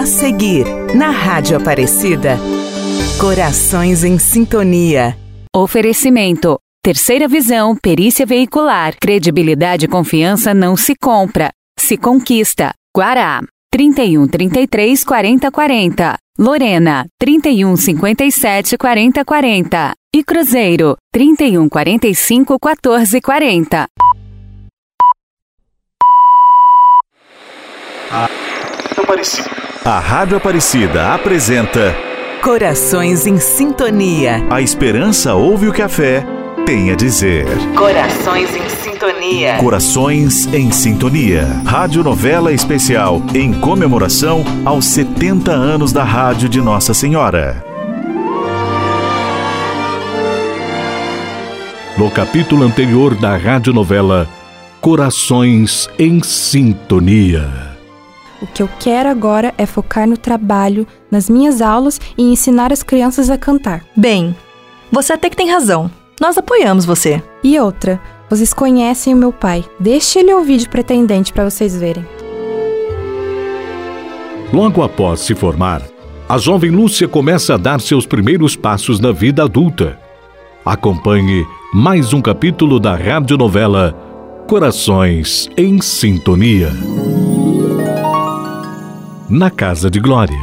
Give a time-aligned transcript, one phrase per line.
[0.00, 0.64] A seguir,
[0.94, 2.38] na Rádio Aparecida,
[3.20, 5.14] Corações em Sintonia.
[5.54, 6.58] Oferecimento.
[6.82, 12.72] Terceira visão, perícia veicular, credibilidade e confiança não se compra, se conquista.
[12.96, 13.42] Guará.
[13.70, 16.16] 31 33 40 40.
[16.38, 19.92] Lorena, 31 57 40 40.
[20.16, 23.86] E Cruzeiro, 31 45 14 40.
[29.84, 31.96] A Rádio Aparecida apresenta
[32.42, 34.44] Corações em Sintonia.
[34.50, 36.26] A Esperança ouve o que a fé
[36.66, 37.46] tem a dizer.
[37.74, 39.56] Corações em Sintonia.
[39.56, 41.46] Corações em Sintonia.
[41.64, 47.64] Rádio novela especial em comemoração aos 70 anos da Rádio de Nossa Senhora.
[51.96, 54.28] No capítulo anterior da radionovela
[54.78, 57.69] Corações em Sintonia.
[58.42, 62.82] O que eu quero agora é focar no trabalho, nas minhas aulas e ensinar as
[62.82, 63.84] crianças a cantar.
[63.94, 64.34] Bem,
[64.90, 65.90] você até que tem razão.
[66.20, 67.22] Nós apoiamos você.
[67.42, 69.64] E outra, vocês conhecem o meu pai.
[69.78, 72.06] Deixe ele ouvir de pretendente para vocês verem.
[74.52, 75.82] Logo após se formar,
[76.28, 79.98] a jovem Lúcia começa a dar seus primeiros passos na vida adulta.
[80.64, 83.92] Acompanhe mais um capítulo da radionovela
[84.46, 86.70] Corações em Sintonia.
[89.30, 90.40] Na Casa de Glória.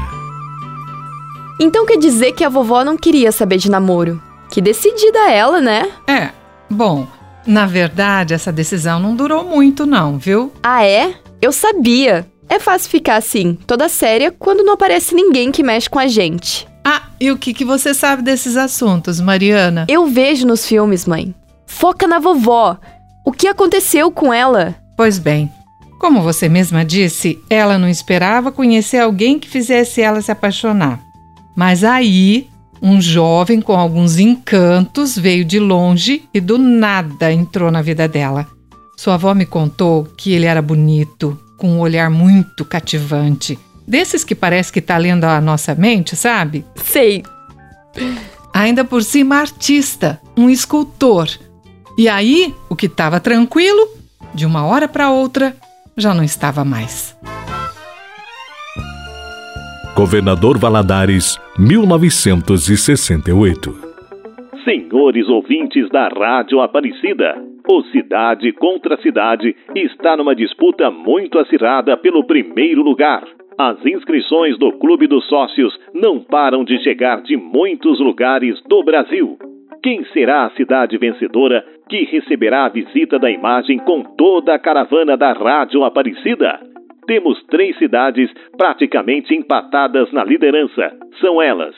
[1.59, 4.21] Então quer dizer que a vovó não queria saber de namoro?
[4.49, 5.91] Que decidida ela, né?
[6.07, 6.29] É,
[6.69, 7.05] bom,
[7.45, 10.53] na verdade essa decisão não durou muito, não, viu?
[10.63, 11.15] Ah, é?
[11.41, 12.25] Eu sabia.
[12.47, 16.65] É fácil ficar assim, toda séria, quando não aparece ninguém que mexe com a gente.
[16.85, 19.85] Ah, e o que, que você sabe desses assuntos, Mariana?
[19.89, 21.35] Eu vejo nos filmes, mãe.
[21.65, 22.77] Foca na vovó.
[23.25, 24.75] O que aconteceu com ela?
[24.95, 25.51] Pois bem,
[25.99, 31.01] como você mesma disse, ela não esperava conhecer alguém que fizesse ela se apaixonar.
[31.55, 32.47] Mas aí,
[32.81, 38.47] um jovem com alguns encantos veio de longe e do nada entrou na vida dela.
[38.95, 43.57] Sua avó me contou que ele era bonito, com um olhar muito cativante.
[43.87, 46.63] Desses que parece que está lendo a nossa mente, sabe?
[46.75, 47.23] Sei.
[48.53, 51.27] Ainda por cima, artista, um escultor.
[51.97, 53.87] E aí, o que estava tranquilo,
[54.33, 55.55] de uma hora para outra,
[55.97, 57.17] já não estava mais.
[59.95, 63.87] Governador Valadares, 1968.
[64.63, 67.35] Senhores ouvintes da Rádio Aparecida,
[67.67, 73.23] o Cidade contra Cidade está numa disputa muito acirrada pelo primeiro lugar.
[73.57, 79.39] As inscrições do Clube dos Sócios não param de chegar de muitos lugares do Brasil.
[79.83, 85.15] Quem será a cidade vencedora que receberá a visita da imagem com toda a caravana
[85.15, 86.59] da Rádio Aparecida?
[87.05, 90.91] Temos três cidades praticamente empatadas na liderança.
[91.21, 91.75] São elas: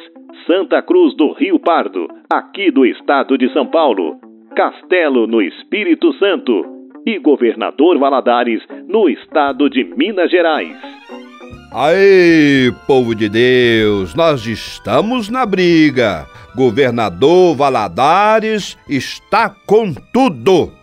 [0.47, 4.19] Santa Cruz do Rio Pardo, aqui do estado de São Paulo,
[4.55, 6.65] Castelo, no Espírito Santo,
[7.05, 10.98] e Governador Valadares, no estado de Minas Gerais.
[11.71, 16.27] Aí, povo de Deus, nós estamos na briga.
[16.55, 20.73] Governador Valadares está com tudo.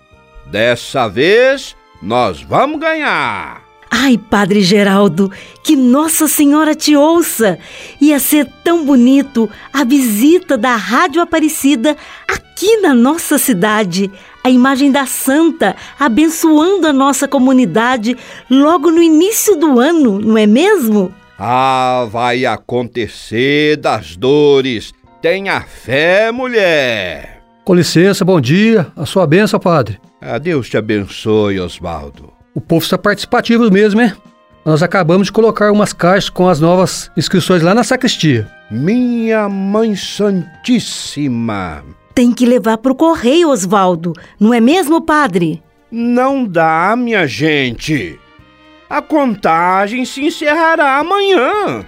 [0.47, 3.63] Dessa vez, nós vamos ganhar.
[3.91, 5.33] Ai, Padre Geraldo,
[5.65, 7.59] que Nossa Senhora te ouça!
[8.01, 11.97] Ia ser tão bonito a visita da Rádio Aparecida
[12.29, 14.09] aqui na nossa cidade.
[14.47, 18.17] A imagem da Santa abençoando a nossa comunidade
[18.49, 21.13] logo no início do ano, não é mesmo?
[21.37, 24.95] Ah, vai acontecer das dores.
[25.21, 27.43] Tenha fé, mulher.
[27.65, 28.87] Com licença, bom dia.
[28.95, 29.99] A sua benção, padre.
[30.21, 32.33] Ah, Deus te abençoe, Osvaldo.
[32.55, 34.13] O povo está participativo mesmo, hein?
[34.65, 38.49] Nós acabamos de colocar umas caixas com as novas inscrições lá na sacristia.
[38.71, 41.83] Minha Mãe Santíssima!
[42.17, 44.15] Tem que levar pro correio, Osvaldo.
[44.41, 45.63] Não é mesmo, padre?
[45.93, 48.19] Não dá, minha gente.
[48.89, 51.85] A contagem se encerrará amanhã.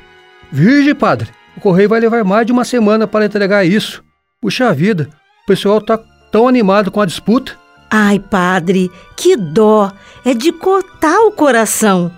[0.52, 1.30] Virgem, padre.
[1.56, 4.04] O correio vai levar mais de uma semana para entregar isso.
[4.38, 5.08] Puxa vida,
[5.44, 5.98] o pessoal tá
[6.30, 7.56] tão animado com a disputa.
[7.90, 9.90] Ai, padre, que dó!
[10.26, 12.12] É de cortar o coração.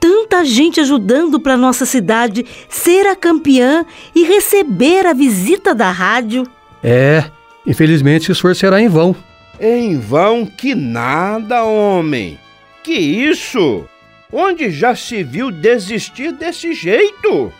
[0.00, 6.42] Tanta gente ajudando para nossa cidade ser a campeã e receber a visita da rádio.
[6.82, 7.30] É,
[7.66, 9.14] infelizmente esse esforço será em vão.
[9.60, 12.38] Em vão que nada, homem.
[12.82, 13.86] Que isso?
[14.32, 17.52] Onde já se viu desistir desse jeito?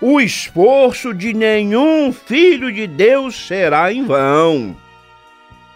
[0.00, 4.76] O esforço de nenhum filho de Deus será em vão.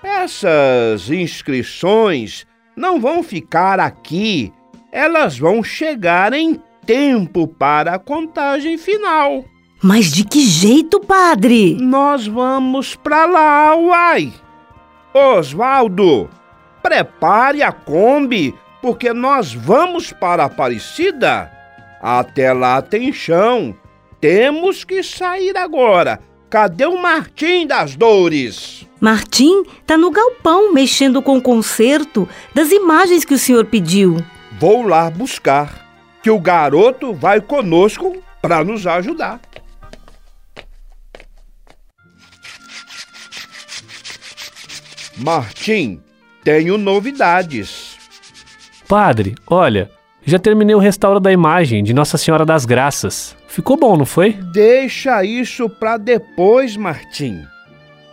[0.02, 2.46] Essas inscrições
[2.76, 4.52] não vão ficar aqui,
[4.90, 9.44] elas vão chegar em tempo para a contagem final.
[9.82, 11.76] Mas de que jeito, padre?
[11.80, 14.32] Nós vamos para lá, uai.
[15.14, 16.28] Oswaldo,
[16.82, 21.50] prepare a Kombi, porque nós vamos para Aparecida.
[22.02, 23.74] Até lá tem chão.
[24.20, 26.20] Temos que sair agora.
[26.50, 28.86] Cadê o Martim das Dores?
[29.00, 34.22] Martim tá no galpão mexendo com o concerto das imagens que o senhor pediu.
[34.58, 35.86] Vou lá buscar,
[36.22, 39.40] que o garoto vai conosco para nos ajudar.
[45.22, 46.00] Martim,
[46.42, 47.98] tenho novidades.
[48.88, 49.90] Padre, olha,
[50.24, 53.36] já terminei o restauro da imagem de Nossa Senhora das Graças.
[53.46, 54.32] Ficou bom, não foi?
[54.52, 57.44] Deixa isso para depois, Martim.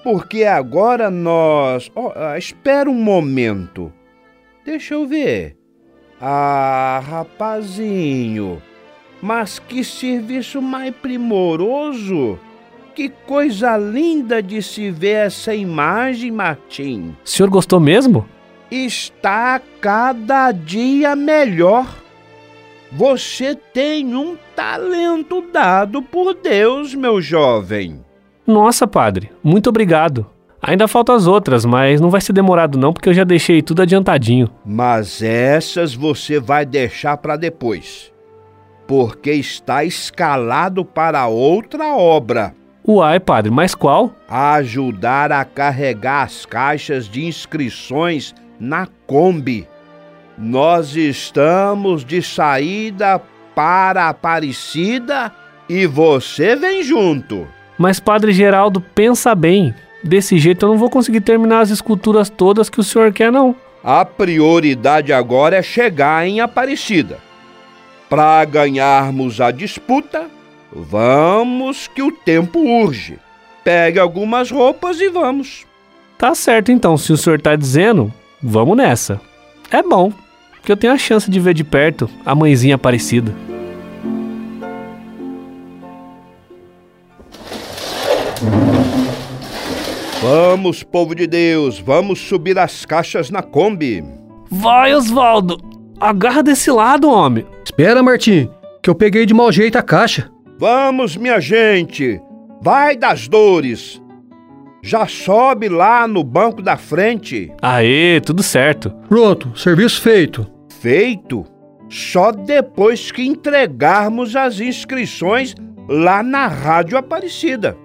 [0.04, 1.90] Porque agora nós.
[1.96, 3.92] Oh, espera um momento.
[4.66, 5.56] Deixa eu ver.
[6.20, 8.62] Ah, rapazinho.
[9.22, 12.38] Mas que serviço mais primoroso!
[12.98, 17.16] Que coisa linda de se ver essa imagem, Martim.
[17.24, 18.28] O senhor gostou mesmo?
[18.72, 21.96] Está cada dia melhor.
[22.92, 28.04] Você tem um talento dado por Deus, meu jovem.
[28.48, 30.26] Nossa, padre, muito obrigado.
[30.60, 33.84] Ainda faltam as outras, mas não vai ser demorado não, porque eu já deixei tudo
[33.84, 34.50] adiantadinho.
[34.66, 38.12] Mas essas você vai deixar para depois,
[38.88, 42.56] porque está escalado para outra obra.
[42.88, 44.16] Uai, padre, mas qual?
[44.30, 49.68] Ajudar a carregar as caixas de inscrições na Kombi.
[50.38, 53.22] Nós estamos de saída
[53.54, 55.34] para Aparecida
[55.68, 57.46] e você vem junto.
[57.78, 59.76] Mas, Padre Geraldo, pensa bem.
[60.02, 63.54] Desse jeito eu não vou conseguir terminar as esculturas todas que o senhor quer, não.
[63.84, 67.18] A prioridade agora é chegar em Aparecida.
[68.10, 70.37] Para ganharmos a disputa,
[70.80, 73.18] Vamos que o tempo urge.
[73.64, 75.66] Pegue algumas roupas e vamos.
[76.18, 79.20] Tá certo então, se o senhor tá dizendo, vamos nessa.
[79.72, 80.14] É bom,
[80.64, 83.34] que eu tenho a chance de ver de perto a mãezinha Aparecida.
[90.22, 94.04] Vamos, povo de Deus, vamos subir as caixas na Kombi.
[94.50, 95.58] Vai, Osvaldo!
[96.00, 97.46] Agarra desse lado, homem.
[97.66, 98.50] Espera, Martim,
[98.84, 100.30] que eu peguei de mau jeito a caixa.
[100.60, 102.20] Vamos, minha gente,
[102.62, 104.02] vai das dores.
[104.82, 107.52] Já sobe lá no banco da frente.
[107.62, 108.90] Aê, tudo certo.
[109.08, 110.48] Pronto, serviço feito.
[110.80, 111.46] Feito?
[111.90, 115.54] Só depois que entregarmos as inscrições
[115.88, 117.78] lá na Rádio Aparecida.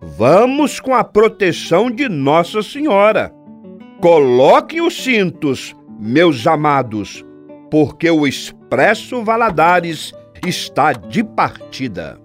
[0.00, 3.32] Vamos com a proteção de Nossa Senhora.
[4.00, 7.24] Coloquem os cintos, meus amados,
[7.70, 10.12] porque o Expresso Valadares
[10.44, 12.18] está de partida.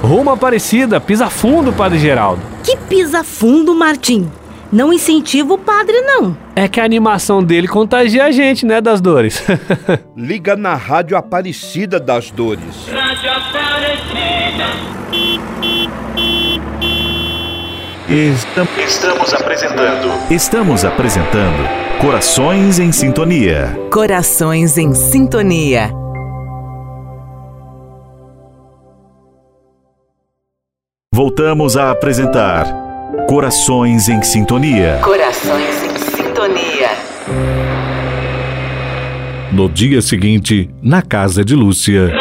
[0.00, 2.42] Rumo Aparecida, pisa fundo, Padre Geraldo.
[2.62, 4.30] Que pisa fundo, Martim?
[4.72, 6.36] Não incentiva o padre, não.
[6.54, 9.42] É que a animação dele contagia a gente, né, das dores.
[10.16, 12.88] Liga na Rádio Aparecida das Dores.
[12.92, 14.66] Rádio Aparecida.
[18.08, 20.30] Estamos apresentando.
[20.30, 23.74] Estamos apresentando Corações em Sintonia.
[23.90, 25.90] Corações em Sintonia.
[31.12, 32.66] Voltamos a apresentar
[33.26, 35.00] Corações em Sintonia.
[35.02, 36.90] Corações em Sintonia.
[39.50, 42.12] No dia seguinte, na casa de Lúcia.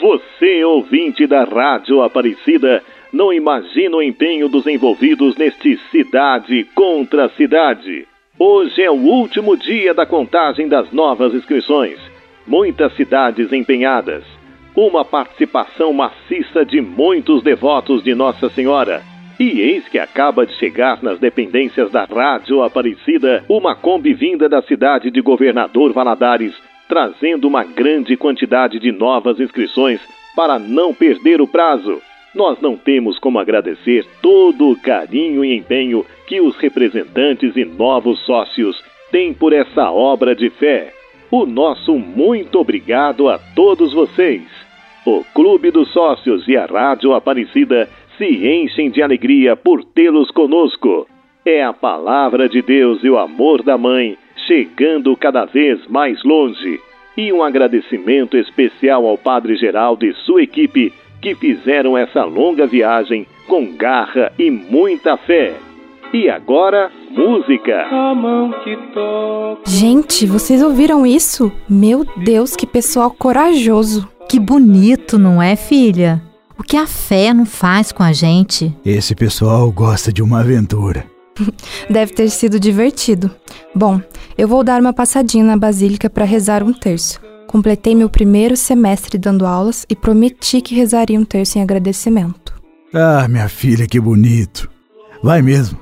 [0.00, 2.82] Você, ouvinte da Rádio Aparecida,
[3.14, 8.08] não imagina o empenho dos envolvidos neste Cidade contra Cidade.
[8.36, 11.96] Hoje é o último dia da contagem das novas inscrições.
[12.44, 14.24] Muitas cidades empenhadas.
[14.74, 19.00] Uma participação maciça de muitos devotos de Nossa Senhora.
[19.38, 24.60] E eis que acaba de chegar nas dependências da Rádio Aparecida uma Kombi vinda da
[24.60, 26.52] cidade de Governador Valadares,
[26.88, 30.00] trazendo uma grande quantidade de novas inscrições
[30.34, 32.02] para não perder o prazo
[32.34, 38.18] nós não temos como agradecer todo o carinho e empenho que os representantes e novos
[38.24, 40.92] sócios têm por essa obra de fé.
[41.30, 44.42] O nosso muito obrigado a todos vocês.
[45.06, 51.06] O Clube dos Sócios e a Rádio Aparecida se enchem de alegria por tê-los conosco.
[51.44, 56.80] É a palavra de Deus e o amor da Mãe chegando cada vez mais longe.
[57.16, 60.92] E um agradecimento especial ao Padre Geraldo e sua equipe
[61.24, 65.54] que fizeram essa longa viagem com garra e muita fé.
[66.12, 67.86] E agora, música.
[67.86, 69.62] A mão que toca.
[69.66, 71.50] Gente, vocês ouviram isso?
[71.66, 74.06] Meu Deus, que pessoal corajoso.
[74.28, 76.22] Que bonito, não é, filha?
[76.58, 78.76] O que a fé não faz com a gente?
[78.84, 81.06] Esse pessoal gosta de uma aventura.
[81.88, 83.30] Deve ter sido divertido.
[83.74, 83.98] Bom,
[84.36, 87.23] eu vou dar uma passadinha na Basílica para rezar um terço.
[87.54, 92.52] Completei meu primeiro semestre dando aulas e prometi que rezaria um terço em agradecimento.
[92.92, 94.68] Ah, minha filha, que bonito.
[95.22, 95.78] Vai mesmo.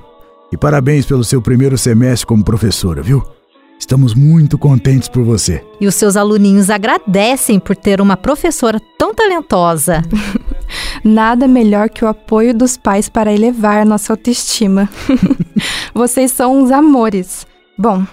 [0.52, 3.22] E parabéns pelo seu primeiro semestre como professora, viu?
[3.78, 5.64] Estamos muito contentes por você.
[5.80, 10.02] E os seus aluninhos agradecem por ter uma professora tão talentosa.
[11.02, 14.90] Nada melhor que o apoio dos pais para elevar a nossa autoestima.
[15.94, 17.46] Vocês são uns amores.
[17.78, 18.04] Bom,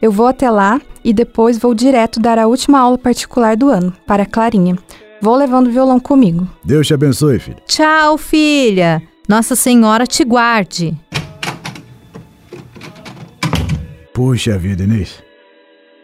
[0.00, 3.92] eu vou até lá e depois vou direto dar a última aula particular do ano,
[4.06, 4.76] para a Clarinha.
[5.20, 6.46] Vou levando o violão comigo.
[6.64, 7.56] Deus te abençoe, filha.
[7.66, 9.02] Tchau, filha.
[9.28, 10.94] Nossa Senhora te guarde.
[14.12, 15.22] Puxa vida, Inês.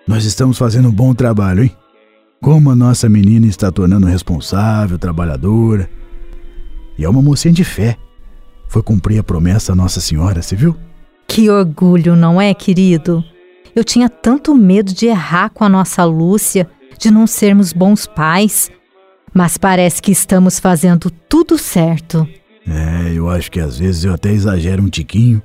[0.06, 1.76] Nós estamos fazendo um bom trabalho, hein?
[2.40, 5.88] Como a nossa menina está tornando responsável, trabalhadora.
[6.98, 7.96] E é uma mocinha de fé.
[8.66, 10.74] Foi cumprir a promessa à Nossa Senhora, você viu?
[11.28, 13.22] Que orgulho, não é, querido?
[13.74, 18.70] Eu tinha tanto medo de errar com a nossa Lúcia, de não sermos bons pais.
[19.32, 22.28] Mas parece que estamos fazendo tudo certo.
[22.66, 25.42] É, eu acho que às vezes eu até exagero um tiquinho,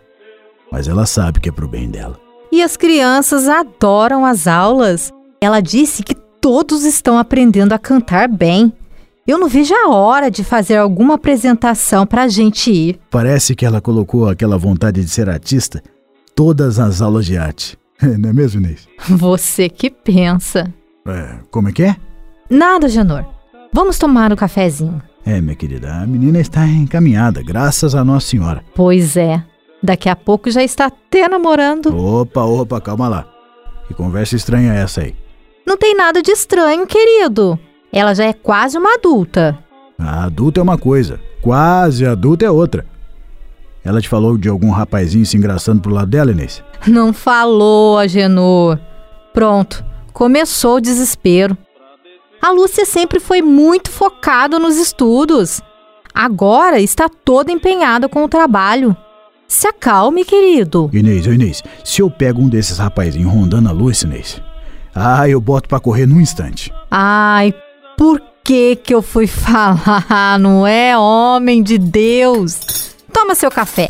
[0.71, 2.19] mas ela sabe que é pro bem dela.
[2.51, 5.11] E as crianças adoram as aulas.
[5.41, 8.71] Ela disse que todos estão aprendendo a cantar bem.
[9.27, 12.99] Eu não vejo a hora de fazer alguma apresentação para a gente ir.
[13.09, 15.81] Parece que ela colocou aquela vontade de ser artista
[16.35, 17.77] todas as aulas de arte.
[18.19, 18.87] Não é mesmo, Inês?
[19.09, 20.73] Você que pensa.
[21.07, 21.95] É, como é que é?
[22.49, 23.25] Nada, Janor.
[23.73, 25.01] Vamos tomar um cafezinho.
[25.25, 28.63] É, minha querida, a menina está encaminhada, graças a Nossa Senhora.
[28.75, 29.43] Pois é.
[29.81, 31.95] Daqui a pouco já está até namorando.
[31.95, 33.27] Opa, opa, calma lá.
[33.87, 35.15] Que conversa estranha é essa aí?
[35.65, 37.59] Não tem nada de estranho, querido.
[37.91, 39.57] Ela já é quase uma adulta.
[39.97, 42.85] A adulta é uma coisa, quase adulta é outra.
[43.85, 46.63] Ela te falou de algum rapazinho se engraçando pro lado dela, Inês?
[46.87, 48.79] Não falou, Agenor.
[49.31, 51.55] Pronto, começou o desespero.
[52.41, 55.61] A Lúcia sempre foi muito focada nos estudos.
[56.13, 58.95] Agora está toda empenhada com o trabalho.
[59.47, 60.89] Se acalme, querido.
[60.91, 64.41] Inês, Inês, se eu pego um desses rapazinhos rondando a Lúcia, Inês,
[64.95, 66.73] ah, eu boto pra correr num instante.
[66.89, 67.53] Ai,
[67.97, 70.39] por que que eu fui falar?
[70.39, 72.94] Não é homem de Deus.
[73.15, 73.87] Toma seu café.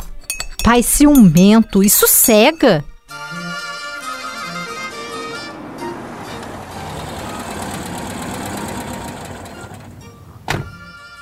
[0.63, 2.85] Pai ciumento, isso cega.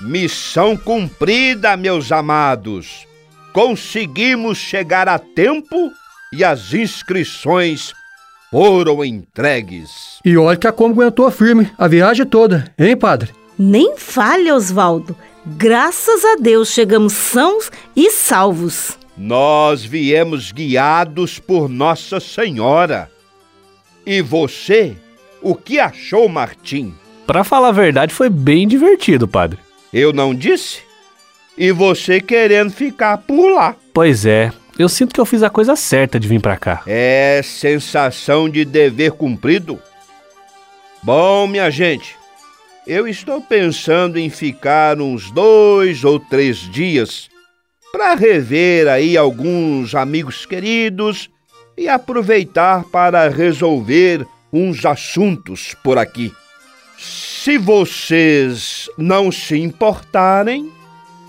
[0.02, 3.08] Missão cumprida, meus amados.
[3.54, 5.90] Conseguimos chegar a tempo
[6.34, 7.94] e as inscrições
[8.52, 10.20] foram entregues.
[10.26, 13.32] E olha que a Combo aguentou firme a viagem toda, hein, padre?
[13.58, 15.16] Nem fale, Osvaldo.
[15.46, 18.98] Graças a Deus chegamos sãos e salvos.
[19.18, 23.12] Nós viemos guiados por Nossa Senhora.
[24.06, 24.96] E você,
[25.42, 26.96] o que achou, Martim?
[27.28, 29.60] Para falar a verdade, foi bem divertido, padre.
[29.92, 30.82] Eu não disse?
[31.58, 33.76] E você querendo ficar por lá.
[33.94, 36.84] Pois é, eu sinto que eu fiz a coisa certa de vir para cá.
[36.88, 39.78] É sensação de dever cumprido.
[41.04, 42.16] Bom, minha gente,
[42.86, 47.30] eu estou pensando em ficar uns dois ou três dias
[47.92, 51.30] para rever aí alguns amigos queridos
[51.78, 56.32] e aproveitar para resolver uns assuntos por aqui.
[56.98, 60.72] Se vocês não se importarem,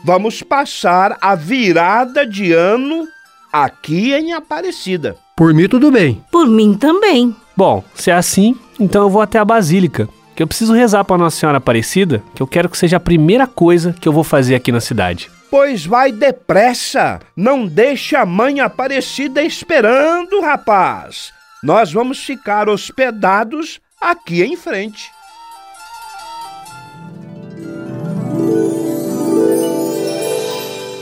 [0.04, 3.06] vamos passar a virada de ano
[3.52, 5.16] aqui em Aparecida.
[5.36, 6.22] Por mim, tudo bem.
[6.30, 7.34] Por mim também.
[7.56, 11.18] Bom, se é assim, então eu vou até a Basílica, que eu preciso rezar para
[11.18, 14.54] Nossa Senhora Aparecida, que eu quero que seja a primeira coisa que eu vou fazer
[14.54, 15.30] aqui na cidade.
[15.50, 21.32] Pois vai depressa, não deixe a mãe Aparecida esperando, rapaz.
[21.62, 25.10] Nós vamos ficar hospedados aqui em frente.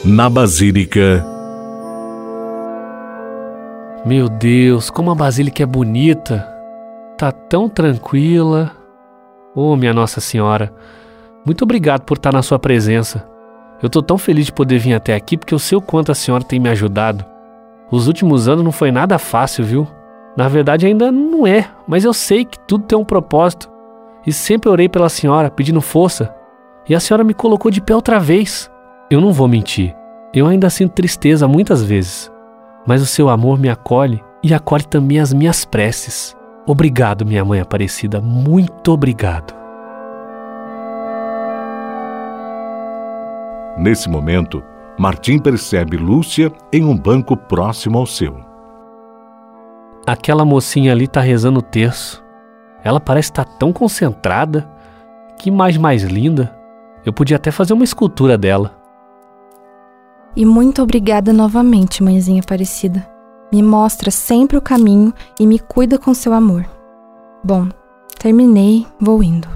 [0.04, 1.24] Na Basílica.
[4.04, 6.46] Meu Deus, como a Basílica é bonita!
[7.16, 8.81] Tá tão tranquila.
[9.54, 10.72] Oh, minha Nossa Senhora,
[11.44, 13.28] muito obrigado por estar na sua presença.
[13.82, 16.14] Eu tô tão feliz de poder vir até aqui porque eu sei o quanto a
[16.14, 17.24] senhora tem me ajudado.
[17.90, 19.88] Os últimos anos não foi nada fácil, viu?
[20.36, 23.70] Na verdade ainda não é, mas eu sei que tudo tem um propósito.
[24.26, 26.32] E sempre orei pela senhora, pedindo força.
[26.88, 28.70] E a senhora me colocou de pé outra vez.
[29.10, 29.94] Eu não vou mentir.
[30.32, 32.30] Eu ainda sinto tristeza muitas vezes.
[32.86, 36.36] mas o seu amor me acolhe e acolhe também as minhas preces.
[36.66, 39.52] Obrigado, minha mãe Aparecida, muito obrigado.
[43.76, 44.62] Nesse momento,
[44.98, 48.36] Martim percebe Lúcia em um banco próximo ao seu.
[50.06, 52.22] Aquela mocinha ali tá rezando o terço.
[52.84, 54.70] Ela parece estar tá tão concentrada.
[55.38, 56.54] Que imagem mais linda.
[57.04, 58.76] Eu podia até fazer uma escultura dela.
[60.36, 63.11] E muito obrigada novamente, mãezinha Aparecida.
[63.52, 66.64] Me mostra sempre o caminho e me cuida com seu amor.
[67.44, 67.68] Bom,
[68.18, 69.48] terminei, vou indo.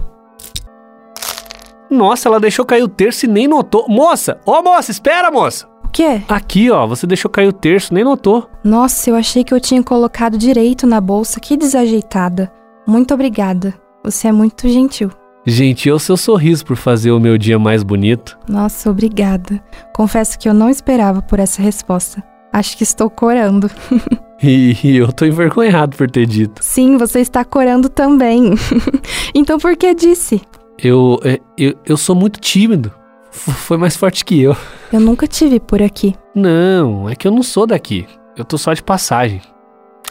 [1.89, 3.89] Nossa, ela deixou cair o terço e nem notou.
[3.89, 4.39] Moça!
[4.45, 5.67] Ô, moça, espera, moça!
[5.85, 6.21] O quê?
[6.29, 8.51] Aqui, ó, você deixou cair o terço, nem notou.
[8.63, 12.53] Nossa, eu achei que eu tinha colocado direito na bolsa, que desajeitada.
[12.87, 13.73] Muito obrigada.
[14.05, 15.11] Você é muito gentil.
[15.47, 18.37] Gentil é o seu sorriso por fazer o meu dia mais bonito.
[18.49, 19.63] Nossa, obrigada.
[19.95, 22.23] Confesso que eu não esperava por essa resposta.
[22.57, 23.71] Acho que estou corando.
[24.43, 26.63] e, e eu tô envergonhado por ter dito.
[26.65, 28.55] Sim, você está corando também.
[29.35, 30.41] então por que disse?
[30.83, 32.91] Eu, é, eu, eu sou muito tímido.
[33.31, 34.57] F foi mais forte que eu.
[34.91, 36.15] Eu nunca tive por aqui.
[36.35, 38.07] Não, é que eu não sou daqui.
[38.35, 39.43] Eu tô só de passagem.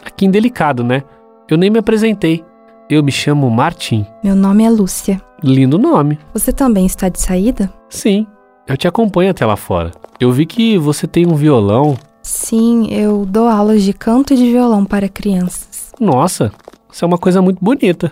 [0.04, 1.02] Aqui indelicado, né?
[1.50, 2.44] Eu nem me apresentei.
[2.88, 4.06] Eu me chamo Martim.
[4.22, 5.20] Meu nome é Lúcia.
[5.42, 6.16] Lindo nome.
[6.32, 7.68] Você também está de saída?
[7.88, 8.24] Sim,
[8.68, 9.90] eu te acompanho até lá fora.
[10.20, 11.96] Eu vi que você tem um violão.
[12.26, 15.92] Sim, eu dou aulas de canto e de violão para crianças.
[16.00, 16.52] Nossa,
[16.92, 18.10] isso é uma coisa muito bonita.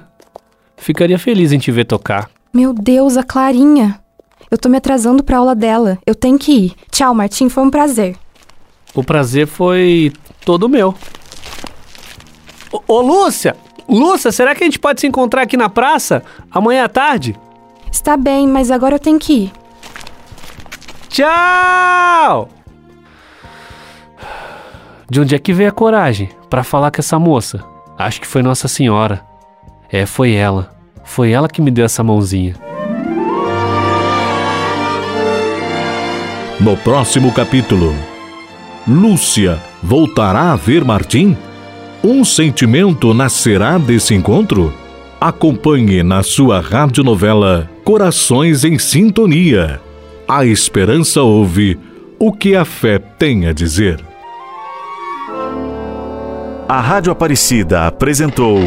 [0.77, 2.31] Ficaria feliz em te ver tocar.
[2.53, 4.01] Meu Deus, a Clarinha.
[4.49, 5.99] Eu tô me atrasando pra aula dela.
[6.07, 6.75] Eu tenho que ir.
[6.93, 8.17] Tchau, Martim, foi um prazer.
[8.95, 10.13] O prazer foi
[10.45, 10.95] todo meu.
[12.71, 13.57] Ô, ô, Lúcia!
[13.89, 17.37] Lúcia, será que a gente pode se encontrar aqui na praça amanhã à tarde?
[17.91, 19.53] Está bem, mas agora eu tenho que ir.
[21.09, 22.49] Tchau!
[25.09, 27.63] De onde é que veio a coragem para falar com essa moça?
[27.99, 29.23] Acho que foi Nossa Senhora.
[29.91, 30.71] É, foi ela.
[31.05, 32.55] Foi ela que me deu essa mãozinha.
[36.59, 37.95] No próximo capítulo,
[38.89, 41.37] Lúcia voltará a ver Martim?
[42.03, 44.73] Um sentimento nascerá desse encontro?
[45.21, 49.81] Acompanhe na sua radionovela Corações em Sintonia.
[50.27, 51.79] A esperança ouve
[52.19, 54.14] o que a fé tem a dizer.
[56.69, 58.59] A Rádio Aparecida apresentou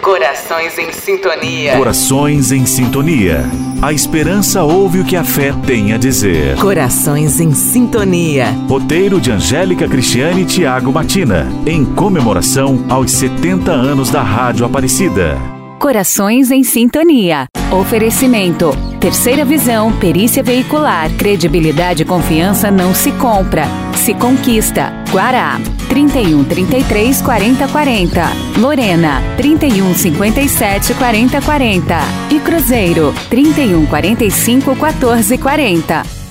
[0.00, 1.76] Corações em Sintonia.
[1.76, 3.44] Corações em Sintonia.
[3.80, 6.56] A esperança ouve o que a fé tem a dizer.
[6.58, 8.46] Corações em Sintonia.
[8.68, 11.48] Roteiro de Angélica Cristiane e Tiago Matina.
[11.66, 15.36] Em comemoração aos 70 anos da Rádio Aparecida.
[15.82, 17.46] Corações em Sintonia.
[17.72, 18.70] Oferecimento.
[19.00, 21.10] Terceira visão, perícia veicular.
[21.16, 23.64] Credibilidade e confiança não se compra,
[23.96, 24.92] se conquista.
[25.10, 25.58] Guará.
[25.88, 28.22] 31 33 40 40.
[28.58, 29.20] Lorena.
[29.36, 31.98] 31 57 40 40.
[32.30, 33.12] E Cruzeiro.
[33.28, 36.21] 31 45 14 40.